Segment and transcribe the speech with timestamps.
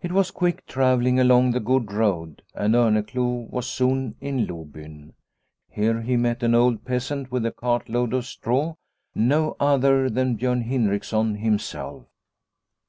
[0.00, 5.12] It was quick travelling along the good road, and Orneclou was soon in Lobyn.
[5.68, 8.76] Here he met an old peasant with a cartload of straw,
[9.12, 12.04] no other than Biorn Hindriksson himself.